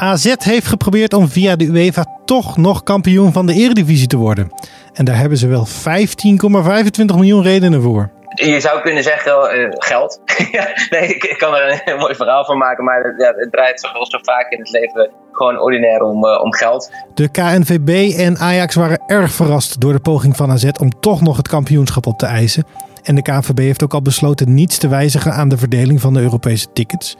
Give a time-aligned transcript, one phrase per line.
[0.00, 4.52] AZ heeft geprobeerd om via de UEFA toch nog kampioen van de Eredivisie te worden.
[4.92, 8.10] En daar hebben ze wel 15,25 miljoen redenen voor.
[8.34, 10.20] Je zou kunnen zeggen uh, geld.
[10.90, 14.10] nee, ik, kan er een mooi verhaal van maken, maar het, ja, het draait zoals
[14.10, 16.92] zo vaak in het leven gewoon ordinair om, uh, om geld.
[17.14, 21.36] De KNVB en Ajax waren erg verrast door de poging van AZ om toch nog
[21.36, 22.64] het kampioenschap op te eisen.
[23.02, 26.20] En de KNVB heeft ook al besloten niets te wijzigen aan de verdeling van de
[26.20, 27.16] Europese tickets.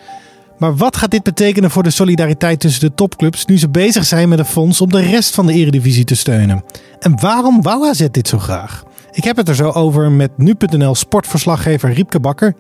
[0.61, 4.28] Maar wat gaat dit betekenen voor de solidariteit tussen de topclubs nu ze bezig zijn
[4.28, 6.64] met een fonds om de rest van de Eredivisie te steunen?
[6.98, 8.83] En waarom wou AZ dit zo graag?
[9.12, 12.55] Ik heb het er zo over met nu.nl sportverslaggever Riepke Bakker.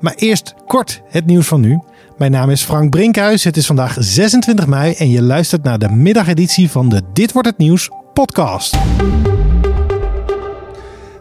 [0.00, 1.80] Maar eerst kort het nieuws van nu.
[2.18, 3.44] Mijn naam is Frank Brinkhuis.
[3.44, 7.48] Het is vandaag 26 mei en je luistert naar de middageditie van de Dit wordt
[7.48, 8.76] het nieuws podcast.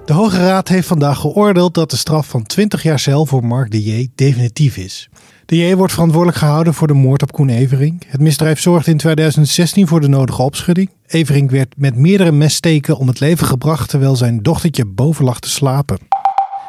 [0.05, 3.71] De Hoge Raad heeft vandaag geoordeeld dat de straf van 20 jaar cel voor Mark
[3.71, 5.09] de definitief is.
[5.45, 8.03] De J wordt verantwoordelijk gehouden voor de moord op Koen Everink.
[8.07, 10.89] Het misdrijf zorgde in 2016 voor de nodige opschudding.
[11.07, 15.49] Everink werd met meerdere messteken om het leven gebracht terwijl zijn dochtertje boven lag te
[15.49, 15.97] slapen.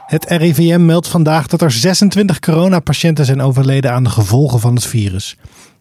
[0.07, 4.87] Het RIVM meldt vandaag dat er 26 coronapatiënten zijn overleden aan de gevolgen van het
[4.87, 5.37] virus.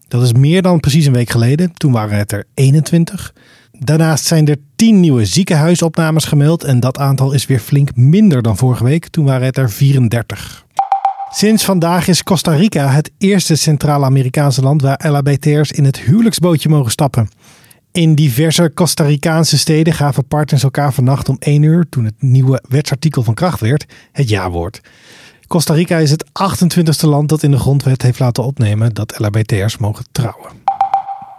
[0.08, 3.34] Dat is meer dan precies een week geleden, toen waren het er 21.
[3.78, 8.56] Daarnaast zijn er 10 nieuwe ziekenhuisopnames gemeld en dat aantal is weer flink minder dan
[8.56, 10.63] vorige week, toen waren het er 34.
[11.36, 16.90] Sinds vandaag is Costa Rica het eerste Centraal-Amerikaanse land waar LHBT'ers in het huwelijksbootje mogen
[16.90, 17.28] stappen.
[17.92, 22.62] In diverse Costa Ricaanse steden gaven partners elkaar vannacht om 1 uur, toen het nieuwe
[22.68, 24.80] wetsartikel van kracht werd, het ja-woord.
[25.46, 29.76] Costa Rica is het 28e land dat in de grondwet heeft laten opnemen dat LHBT'ers
[29.76, 30.50] mogen trouwen.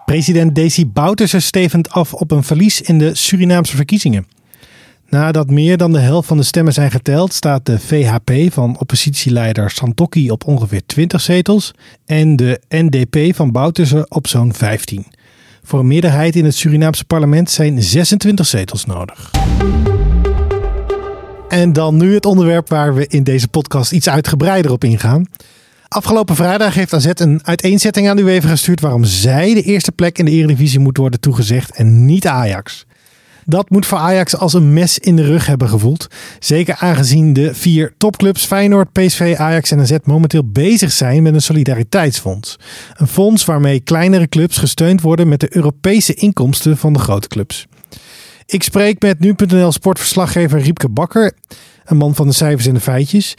[0.06, 4.28] President Desi Bouterse stevend af op een verlies in de Surinaamse verkiezingen.
[5.10, 9.70] Nadat meer dan de helft van de stemmen zijn geteld, staat de VHP van oppositieleider
[9.70, 11.72] Santokki op ongeveer 20 zetels
[12.06, 15.06] en de NDP van Bouterse op zo'n 15.
[15.64, 19.32] Voor een meerderheid in het Surinaamse parlement zijn 26 zetels nodig.
[21.48, 25.26] En dan nu het onderwerp waar we in deze podcast iets uitgebreider op ingaan.
[25.88, 30.18] Afgelopen vrijdag heeft AZ een uiteenzetting aan de UEFA gestuurd waarom zij de eerste plek
[30.18, 32.86] in de Eredivisie moet worden toegezegd en niet Ajax.
[33.46, 36.08] Dat moet voor Ajax als een mes in de rug hebben gevoeld.
[36.40, 41.42] Zeker aangezien de vier topclubs Feyenoord, PSV, Ajax en AZ momenteel bezig zijn met een
[41.42, 42.60] solidariteitsfonds.
[42.94, 47.68] Een fonds waarmee kleinere clubs gesteund worden met de Europese inkomsten van de grote clubs.
[48.46, 51.34] Ik spreek met nu.nl sportverslaggever Riepke Bakker,
[51.86, 53.36] een man van de cijfers en de feitjes.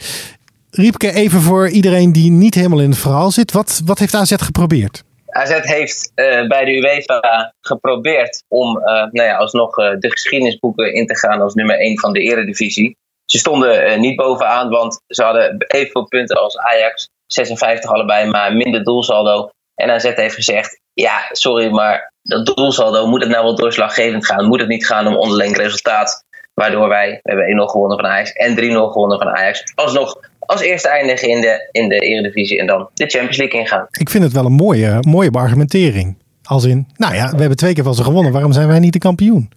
[0.71, 3.51] Riepke, even voor iedereen die niet helemaal in het verhaal zit.
[3.51, 5.03] Wat, wat heeft AZ geprobeerd?
[5.37, 10.93] AZ heeft uh, bij de UEFA geprobeerd om uh, nou ja, alsnog uh, de geschiedenisboeken
[10.93, 12.97] in te gaan als nummer 1 van de Eredivisie.
[13.25, 18.83] Ze stonden niet bovenaan, want ze hadden evenveel punten als Ajax, 56 allebei, maar minder
[18.83, 19.49] doelsaldo.
[19.75, 24.45] En AZ heeft gezegd: Ja, sorry, maar dat doelsaldo moet het nou wel doorslaggevend gaan?
[24.45, 26.25] Moet het niet gaan om onderling resultaat?
[26.53, 30.61] Waardoor wij, we hebben 1-0 gewonnen van Ajax en 3-0 gewonnen van Ajax, alsnog als
[30.61, 33.87] eerste eindigen in de, in de Eredivisie en dan de Champions League ingaan.
[33.91, 36.17] Ik vind het wel een mooie, mooie argumentering.
[36.43, 38.93] Als in, nou ja, we hebben twee keer van ze gewonnen, waarom zijn wij niet
[38.93, 39.49] de kampioen?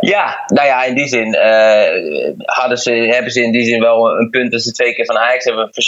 [0.00, 4.18] Ja, nou ja, in die zin uh, hadden ze, hebben ze in die zin wel
[4.18, 5.86] een punt dat ze twee keer van Ajax hebben uh,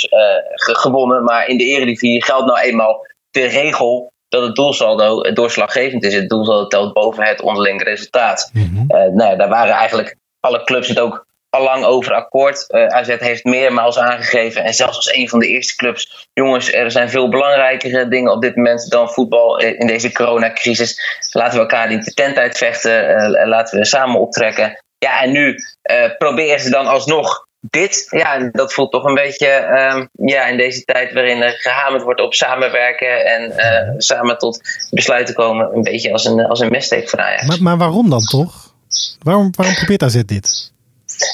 [0.55, 1.25] gewonnen.
[1.25, 6.15] Maar in de Eredivisie geldt nou eenmaal de regel dat het doelsaldo doorslaggevend is.
[6.15, 8.51] Het doelsaldo telt boven het onderling resultaat.
[8.53, 8.85] Mm -hmm.
[8.89, 12.65] uh, nou ja, daar waren eigenlijk alle clubs het ook al lang over akkoord.
[12.69, 16.91] Uh, AZ heeft meermaals aangegeven, en zelfs als een van de eerste clubs, jongens, er
[16.91, 21.00] zijn veel belangrijkere dingen op dit moment dan voetbal in deze coronacrisis.
[21.33, 24.78] Laten we elkaar de tent uitvechten, uh, laten we samen optrekken.
[24.99, 28.06] Ja, en nu uh, proberen ze dan alsnog dit.
[28.10, 29.49] Ja, dat voelt toch een beetje
[29.93, 33.55] um, ja, in deze tijd waarin er gehamerd wordt op samenwerken en
[33.99, 34.60] samen tot
[34.91, 37.47] besluiten komen, een beetje als een, als een messteek Ajax.
[37.47, 38.75] Maar, maar waarom dan toch?
[39.22, 40.72] Waarom, waarom probeert AZ dit?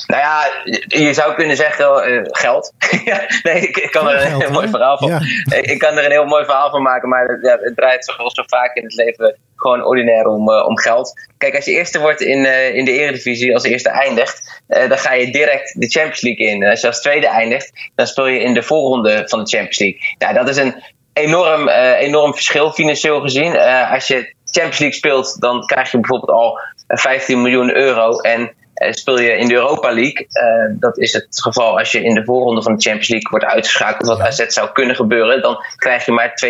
[0.06, 0.46] Nou ja,
[0.86, 2.72] je zou kunnen zeggen uh, geld.
[3.42, 5.08] nee, ik, ik, kan er een heel mooi verhaal van.
[5.08, 5.20] Ja.
[5.72, 8.34] Ik kan er een heel mooi verhaal van maken, maar het, ja, het draait zoals
[8.34, 11.20] zo vaak in het leven gewoon ordinair om, uh, om geld.
[11.38, 15.12] Kijk, als je eerste wordt in, uh, in de Eredivisie, als eerste eindigt, dan ga
[15.12, 16.64] je direct de Champions League in.
[16.64, 20.00] Als je als tweede eindigt, dan speel je in de voorronde van de Champions League.
[20.18, 20.82] Ja, dat is een
[21.12, 21.68] enorm,
[21.98, 23.58] enorm verschil financieel gezien.
[23.90, 28.20] als je Champions League speelt, dan krijg je bijvoorbeeld al 15 miljoen euro.
[28.20, 30.26] En speel je in de Europa League.
[30.30, 33.44] Uh, dat is het geval als je in de voorronde van de Champions League wordt
[33.44, 35.42] uitgeschakeld, wat AZ zou kunnen gebeuren.
[35.42, 36.40] Dan krijg je maar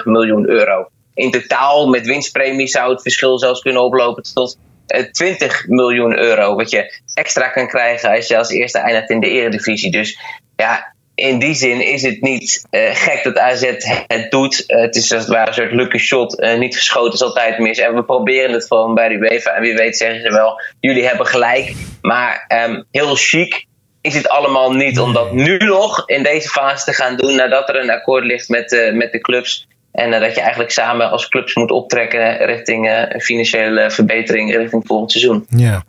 [0.00, 0.88] 2,75 miljoen euro.
[1.14, 4.58] In totaal met winstpremie zou het verschil zelfs kunnen oplopen tot
[4.88, 6.56] uh, 20 miljoen euro.
[6.56, 9.90] Wat je extra kan krijgen als je als eerste eindigt in de eredivisie.
[9.90, 10.18] Dus
[10.56, 13.72] ja, in die zin is het niet gek dat AZ
[14.06, 14.64] het doet.
[14.66, 16.46] het is als het ware een soort lucky shot.
[16.58, 17.78] niet geschoten is altijd mis.
[17.78, 19.50] En we proberen het gewoon bij de UEFA.
[19.50, 21.72] En wie weet zeggen ze wel, jullie hebben gelijk.
[22.02, 23.66] Maar um, heel chic
[24.00, 27.36] is het allemaal niet om dat nu nog in deze fase te gaan doen.
[27.36, 29.68] Nadat er een akkoord ligt met, met de clubs.
[29.92, 35.46] En dat je eigenlijk samen als clubs moet optrekken richting financiële verbetering richting volgend seizoen.
[35.48, 35.84] Ja,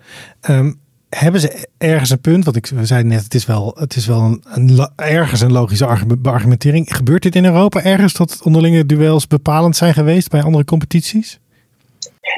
[0.50, 0.84] um,
[1.16, 2.46] hebben ze ergens een punt?
[2.46, 5.86] Want ik zeiden net, het is wel, het is wel een, een ergens een logische
[6.24, 6.96] argumentering.
[6.96, 11.40] Gebeurt dit in Europa ergens dat onderlinge duels bepalend zijn geweest bij andere competities?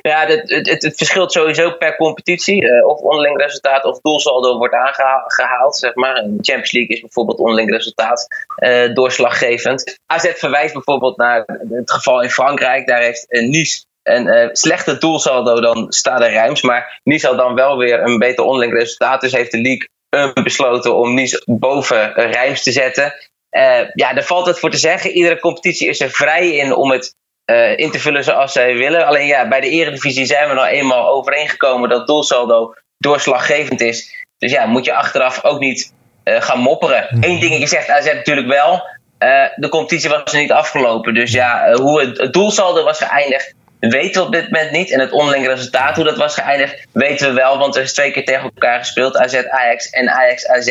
[0.02, 2.64] Ja, het, het, het, verschilt sowieso per competitie.
[2.64, 5.76] Uh, of onderling resultaat of doelsaldo wordt aangehaald.
[5.76, 6.24] Zeg maar.
[6.24, 8.28] In de Champions League is bijvoorbeeld onderling resultaat
[8.58, 10.00] uh, doorslaggevend.
[10.06, 12.88] AZ verwijst bijvoorbeeld naar het geval in Frankrijk.
[12.88, 16.62] Daar heeft uh, Nice een uh, slechter doelsaldo dan Stade Reims.
[16.62, 19.22] Maar Nice had dan wel weer een beter onderling resultaat.
[19.22, 19.88] Dus heeft de league
[20.44, 23.14] besloten om Nice boven Reims te zetten.
[23.94, 25.12] ja, daar valt het voor te zeggen.
[25.12, 27.16] Iedere competitie is er vrij in om het
[27.76, 29.06] in te vullen zoals zij willen.
[29.06, 34.26] Alleen ja, bij de Eredivisie zijn we nou eenmaal overeengekomen dat doelsaldo doorslaggevend is.
[34.38, 35.94] Dus ja, moet je achteraf ook niet
[36.24, 37.08] gaan mopperen.
[37.10, 37.24] Hmm.
[37.24, 38.82] Eén ding, je zegt AZ natuurlijk wel.
[39.20, 41.14] Uh, de competitie was er niet afgelopen.
[41.14, 44.92] Dus ja, hoe het, het, doelsaldo was geëindigd, weten we op dit moment niet.
[44.92, 47.58] En het onderling resultaat, hoe dat was geëindigd, weten we wel.
[47.58, 49.18] Want er is twee keer tegen elkaar gespeeld.
[49.18, 50.68] AZ Ajax en Ajax AZ.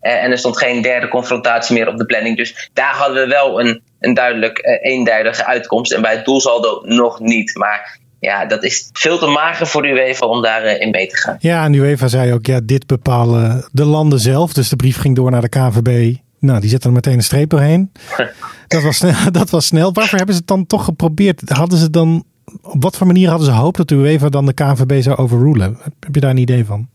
[0.00, 2.36] en er stond geen derde confrontatie meer op de planning.
[2.36, 5.92] Dus daar hadden we wel een een duidelijk uh, eenduidige uitkomst.
[5.92, 7.54] En bij het doelsaldo nog niet.
[7.54, 11.16] Maar ja, dat is veel te mager voor de UEFA om daarin uh, mee te
[11.16, 11.36] gaan.
[11.40, 14.52] Ja, en de UEFA zei ook, ja, dit bepalen de landen zelf.
[14.52, 16.14] Dus de brief ging door naar de KVB.
[16.40, 17.92] Nou, die zetten er meteen een streep doorheen.
[18.68, 19.92] dat, was snel, dat was snel.
[19.92, 21.42] Waarvoor hebben ze het dan toch geprobeerd?
[21.46, 22.24] Hadden ze dan,
[22.62, 25.78] op wat voor manier hadden ze hoop dat de UEFA dan de KVB zou overrulen?
[26.00, 26.88] Heb je daar een idee van?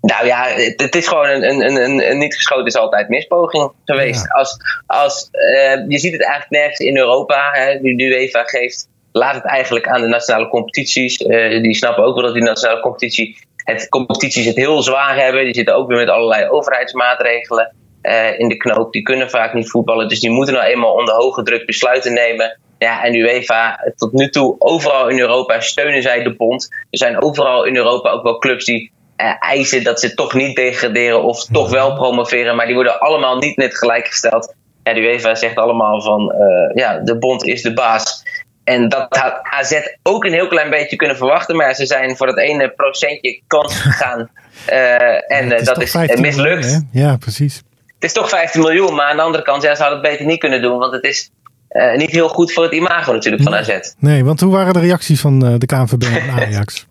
[0.00, 0.44] Nou ja,
[0.76, 4.32] het, is gewoon een, een, een, een, niet geschoten is altijd mispoging geweest.
[4.32, 4.56] Als,
[4.86, 7.50] als, uh, je ziet het eigenlijk nergens in Europa.
[7.52, 11.20] Hè, nu de UEFA geeft, laat het eigenlijk aan de nationale competities.
[11.20, 15.44] Uh, die snappen ook wel dat die nationale competitie, het, competities het heel zwaar hebben.
[15.44, 18.92] Die zitten ook weer met allerlei overheidsmaatregelen uh, in de knoop.
[18.92, 20.08] Die kunnen vaak niet voetballen.
[20.08, 22.58] Dus die moeten nou eenmaal onder hoge druk besluiten nemen.
[22.80, 26.68] Ja, en UEFA, tot nu toe, overal in Europa steunen zij de bond.
[26.90, 30.56] Er zijn overal in Europa ook wel clubs die uh, eisen dat ze toch niet
[30.56, 32.56] degraderen of toch wel promoveren.
[32.56, 34.54] Maar die worden allemaal niet net gelijkgesteld.
[34.82, 38.22] En de UEFA zegt allemaal van uh, ja, de bond is de baas.
[38.64, 41.56] En dat had AZ ook een heel klein beetje kunnen verwachten.
[41.56, 44.30] Maar ze zijn voor dat ene procentje kans gegaan.
[44.70, 46.64] Uh, en dat is mislukt.
[46.64, 47.56] Miljoen, ja, precies.
[47.94, 48.94] Het is toch 15 miljoen.
[48.94, 50.78] Maar aan de andere kant, ja, ze hadden het beter niet kunnen doen.
[50.78, 51.30] Want het is
[51.70, 53.78] uh, niet heel goed voor het imago natuurlijk van AZ.
[53.98, 56.86] Nee, want hoe waren de reacties van uh, de KNVB en Ajax?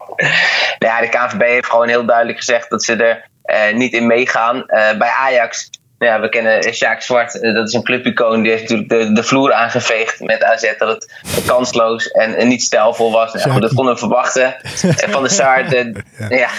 [0.80, 4.08] nou ja, de KNVB heeft gewoon heel duidelijk gezegd dat ze er uh, niet in
[4.08, 4.64] meegaan.
[4.98, 8.42] bij Ajax ja, we kennen Sjaak Zwart, dat is een clubicoon.
[8.42, 10.74] Die heeft natuurlijk de, de vloer aangeveegd met AZ.
[10.78, 13.34] Dat het kansloos en, en niet stijlvol was.
[13.34, 14.56] Nou, goed, dat konden we verwachten.
[15.04, 16.28] En Van de ja.
[16.30, 16.50] ja.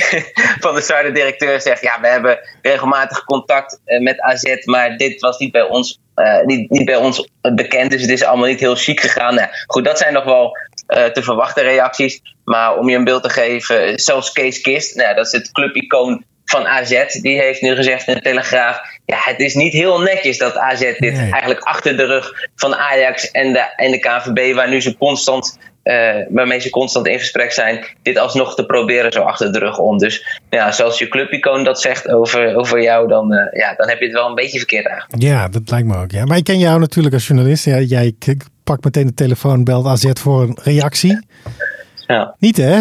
[0.64, 1.82] van de Sar, de directeur, zegt...
[1.82, 4.64] Ja, we hebben regelmatig contact met AZ.
[4.64, 7.90] Maar dit was niet bij ons uh, niet, niet bij ons bekend.
[7.90, 9.34] Dus het is allemaal niet heel chic gegaan.
[9.34, 10.56] Nou, goed, dat zijn nog wel
[10.88, 12.20] uh, te verwachten reacties.
[12.44, 16.24] Maar om je een beeld te geven, zelfs Kees Kist, nou, dat is het clubicoon
[16.52, 20.38] van AZ, die heeft nu gezegd in de Telegraaf: ja, het is niet heel netjes
[20.38, 24.68] dat AZ dit eigenlijk achter de rug van Ajax en de, en de KVB, waar
[24.68, 29.22] nu ze constant uh, waarmee ze constant in gesprek zijn, dit alsnog te proberen zo
[29.22, 29.98] achter de rug om.
[29.98, 33.98] Dus ja, zoals je clubicoon dat zegt over, over jou, dan, uh, ja, dan heb
[33.98, 35.22] je het wel een beetje verkeerd eigenlijk.
[35.22, 36.10] Ja, dat lijkt me ook.
[36.10, 36.24] Ja.
[36.24, 37.64] Maar ik ken jou natuurlijk als journalist.
[37.64, 38.14] Ja, jij
[38.64, 41.18] pakt meteen de telefoon, belt AZ voor een reactie.
[42.06, 42.34] Ja.
[42.38, 42.80] Niet hè?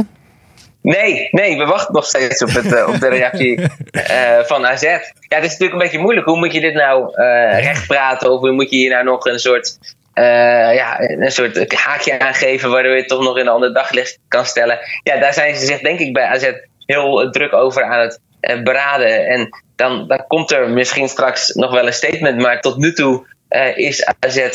[0.81, 4.81] Nee, nee, we wachten nog steeds op, het, uh, op de reactie uh, van AZ.
[4.81, 6.25] Ja, het is natuurlijk een beetje moeilijk.
[6.27, 8.31] Hoe moet je dit nou uh, recht praten?
[8.31, 9.77] Of hoe moet je hier nou nog een soort
[10.13, 14.45] ja, een soort haakje aangeven waardoor je het toch nog in een ander daglicht kan
[14.45, 14.79] stellen.
[15.03, 16.51] Ja, daar zijn ze zich denk ik bij AZ
[16.85, 19.27] heel druk over aan het beraden.
[19.27, 23.25] En dan, dan komt er misschien straks nog wel een statement, maar tot nu toe
[23.51, 24.49] uh, is AZ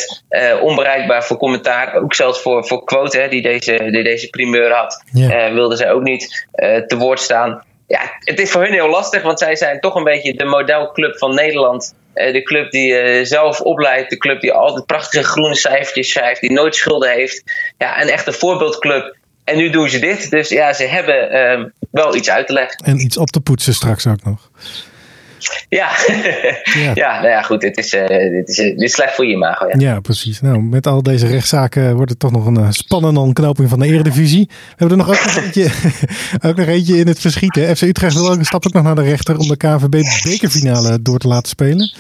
[0.61, 1.95] onbereikbaar voor commentaar.
[1.95, 5.53] Ook zelfs voor, voor Quote, die, deze, die deze primeur had, yeah.
[5.53, 6.47] wilden zij ook niet
[6.87, 7.65] te woord staan.
[7.87, 11.19] Ja, het is voor hun heel lastig, want zij zijn toch een beetje de modelclub
[11.19, 16.11] van Nederland eh, de club die zelf opleidt, de club die altijd prachtige groene cijfertjes
[16.11, 17.43] schrijft, die nooit schulden heeft.
[17.79, 19.17] Ja, een echte voorbeeldclub.
[19.45, 20.31] En nu doen ze dit.
[20.31, 22.85] Dus ja, ze hebben uh, wel iets uit te leggen.
[22.85, 24.51] En iets op te poetsen straks ook nog.
[25.69, 25.91] Ja,
[26.75, 26.93] ja.
[26.95, 27.63] ja, nou ja, goed.
[27.63, 29.67] Het is, uh, dit is, dit is slecht voor je imago.
[29.67, 29.75] Ja.
[29.79, 30.41] ja, precies.
[30.41, 34.47] Nou, met al deze rechtszaken wordt het toch nog een spannende ontknoping van de Eredivisie.
[34.49, 35.71] We hebben er nog ook nog eentje,
[36.49, 37.77] ook nog eentje in het verschieten.
[37.77, 41.03] FC Utrecht wil ook een stap ook nog naar de rechter om de KVB bekerfinale
[41.03, 41.93] door te laten spelen.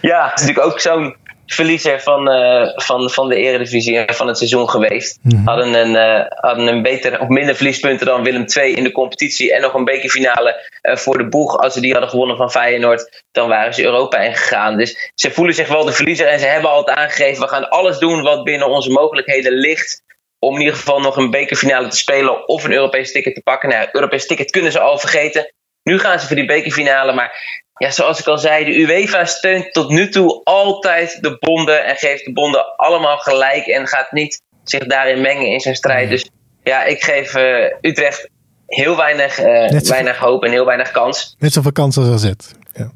[0.00, 1.14] Ja, het is natuurlijk ook zo'n
[1.46, 5.18] verliezer van, uh, van, van de Eredivisie en van het seizoen geweest.
[5.22, 8.92] Mm Hadden, een, uh, hadden een beter of minder verliespunten dan Willem II in de
[8.92, 9.54] competitie.
[9.54, 11.58] En nog een bekerfinale uh, voor de boeg.
[11.58, 14.76] Als ze die hadden gewonnen van Feyenoord, dan waren ze Europa ingegaan.
[14.76, 16.26] Dus ze voelen zich wel de verliezer.
[16.26, 20.04] En ze hebben altijd aangegeven, we gaan alles doen wat binnen onze mogelijkheden ligt.
[20.38, 23.68] Om in ieder geval nog een bekerfinale te spelen of een Europees ticket te pakken.
[23.68, 25.52] Nou, Europees ticket kunnen ze al vergeten.
[25.82, 27.12] Nu gaan ze voor die bekerfinale.
[27.12, 31.84] Maar ja, zoals ik al zei, de UEFA steunt tot nu toe altijd de bonden
[31.84, 36.10] en geeft de bonden allemaal gelijk en gaat niet zich daarin mengen in zijn strijd.
[36.10, 36.30] Dus
[36.62, 38.28] ja, ik geef uh, Utrecht
[38.66, 41.36] heel weinig, uh, weinig hoop en heel weinig kans.
[41.38, 42.32] Net zoveel kans als AZ.
[42.72, 42.90] Ja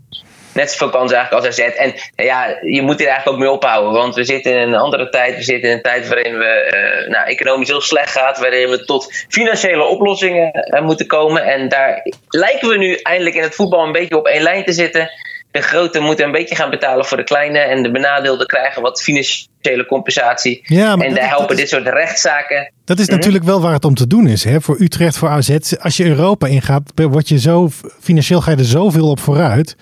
[0.52, 1.68] net zoveel kans eigenlijk als AZ.
[1.68, 3.92] En ja, je moet hier eigenlijk ook mee ophouden.
[3.92, 5.36] Want we zitten in een andere tijd.
[5.36, 8.38] We zitten in een tijd waarin we uh, nou, economisch heel slecht gaat.
[8.38, 11.44] Waarin we tot financiële oplossingen uh, moeten komen.
[11.44, 14.72] En daar lijken we nu eindelijk in het voetbal een beetje op één lijn te
[14.72, 15.10] zitten
[15.50, 17.58] de grote moeten een beetje gaan betalen voor de kleine.
[17.58, 20.60] En de benadeelden krijgen wat financiële compensatie.
[20.62, 22.72] Ja, en daar helpen dit soort rechtszaken.
[22.84, 23.14] Dat is mhm.
[23.14, 24.44] natuurlijk wel waar het om te doen is.
[24.44, 24.60] Hè?
[24.60, 25.56] Voor Utrecht, voor AZ.
[25.80, 27.68] Als je Europa ingaat, word je zo,
[28.00, 29.76] financieel ga je er zoveel op vooruit.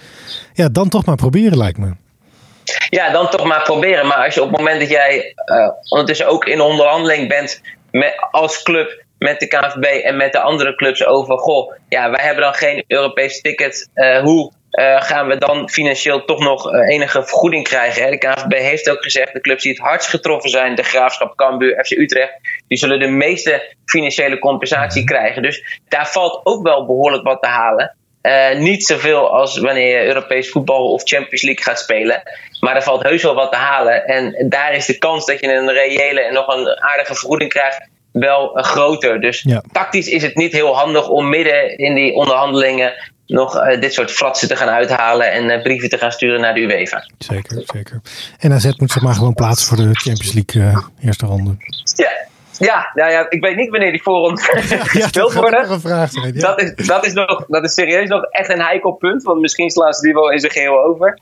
[0.52, 1.92] Ja, dan toch maar proberen lijkt me.
[2.90, 4.06] Ja, dan toch maar proberen.
[4.06, 7.60] Maar als je op het moment dat jij uh, ondertussen ook in onderhandeling bent
[7.90, 11.38] met, als club met de KNVB en met de andere clubs over...
[11.38, 13.88] Goh, ja, wij hebben dan geen Europees ticket.
[13.94, 18.02] Uh, hoe uh, gaan we dan financieel toch nog uh, enige vergoeding krijgen.
[18.02, 18.10] Hè?
[18.10, 21.84] De KNVB heeft ook gezegd, de clubs die het hardst getroffen zijn, de Graafschap, Cambuur,
[21.84, 22.32] FC Utrecht,
[22.68, 25.42] die zullen de meeste financiële compensatie krijgen.
[25.42, 27.96] Dus daar valt ook wel behoorlijk wat te halen.
[28.22, 32.22] Uh, niet zoveel als wanneer je Europees voetbal of Champions League gaat spelen.
[32.60, 34.06] Maar er valt heus wel wat te halen.
[34.06, 37.88] En daar is de kans dat je een reële en nog een aardige vergoeding krijgt
[38.12, 39.20] wel groter.
[39.20, 39.62] Dus ja.
[39.72, 42.92] tactisch is het niet heel handig om midden in die onderhandelingen
[43.28, 46.54] nog uh, dit soort fratsen te gaan uithalen en uh, brieven te gaan sturen naar
[46.54, 47.08] de UEFA.
[47.18, 48.00] Zeker, zeker.
[48.38, 51.56] En AZ moet zich maar gewoon plaatsen voor de Champions League uh, eerste ronde.
[51.94, 52.26] Ja.
[52.58, 55.66] Ja, nou ja, ik weet niet wanneer die voorronde gespeeld ja, worden.
[55.66, 56.40] Gevraagd zijn, ja.
[56.40, 59.70] dat, is, dat, is nog, dat is serieus nog echt een heikel punt, want misschien
[59.70, 61.18] slaan ze die wel in zijn geheel over.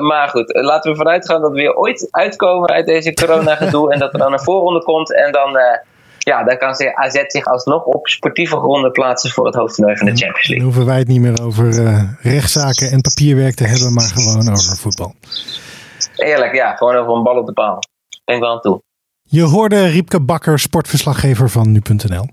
[0.00, 3.98] maar goed, laten we vanuit gaan dat we weer ooit uitkomen uit deze corona-gedoe en
[3.98, 5.58] dat er dan een voorronde komt en dan
[6.28, 10.16] ja, dan kan AZ zich alsnog op sportieve gronden plaatsen voor het hoofdtoernooi van de
[10.16, 10.56] Champions League.
[10.56, 14.50] Dan hoeven wij het niet meer over uh, rechtszaken en papierwerk te hebben, maar gewoon
[14.50, 15.14] over voetbal.
[16.16, 17.78] Eerlijk, ja, gewoon over een bal op de paal.
[18.24, 18.82] Denk wel aan toe.
[19.30, 22.26] Je hoorde Riepke Bakker, sportverslaggever van nu.nl.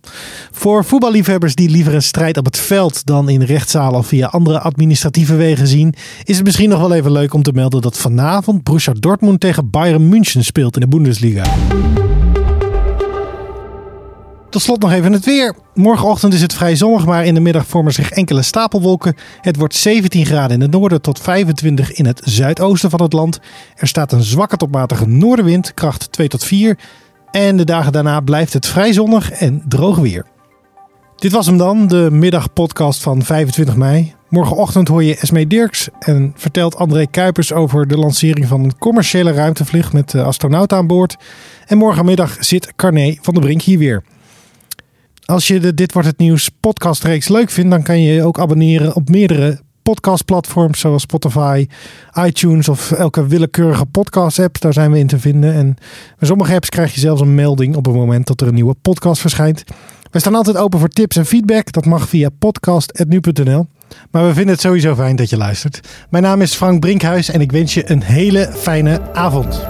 [0.52, 4.60] Voor voetballiefhebbers die liever een strijd op het veld dan in rechtszalen of via andere
[4.60, 8.64] administratieve wegen zien, is het misschien nog wel even leuk om te melden dat vanavond
[8.64, 11.44] Borussia Dortmund tegen Bayern München speelt in de Bundesliga.
[14.56, 15.56] Tot slot nog even het weer.
[15.74, 19.16] Morgenochtend is het vrij zonnig, maar in de middag vormen zich enkele stapelwolken.
[19.42, 23.40] Het wordt 17 graden in het noorden tot 25 in het zuidoosten van het land.
[23.76, 26.78] Er staat een zwakke tot matige noordenwind, kracht 2 tot 4.
[27.32, 30.26] En de dagen daarna blijft het vrij zonnig en droog weer.
[31.16, 34.14] Dit was hem dan, de middagpodcast van 25 mei.
[34.30, 39.32] Morgenochtend hoor je Esme Dirks en vertelt André Kuipers over de lancering van een commerciële
[39.32, 41.16] ruimtevlucht met astronauten aan boord.
[41.66, 44.04] En morgenmiddag zit Carné van der Brink hier weer.
[45.26, 48.40] Als je de Dit Wordt Het Nieuws podcastreeks leuk vindt, dan kan je je ook
[48.40, 51.68] abonneren op meerdere podcastplatforms zoals Spotify,
[52.14, 54.62] iTunes of elke willekeurige podcast-app.
[54.62, 55.54] Daar zijn we in te vinden.
[55.54, 55.76] En
[56.20, 58.76] bij sommige apps krijg je zelfs een melding op het moment dat er een nieuwe
[58.82, 59.64] podcast verschijnt.
[60.12, 61.72] We staan altijd open voor tips en feedback.
[61.72, 63.68] Dat mag via podcast.nu.nl.
[64.12, 65.80] Maar we vinden het sowieso fijn dat je luistert.
[66.10, 69.64] Mijn naam is Frank Brinkhuis en ik wens je een hele fijne avond.